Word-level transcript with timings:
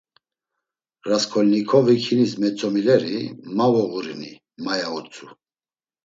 Rasǩolnikovik 1.09 2.01
hinis 2.07 2.33
metzomileri, 2.41 3.19
ma 3.55 3.65
voğurini, 3.73 4.33
ma 4.63 4.73
ya 4.79 4.87
utzu. 4.97 5.27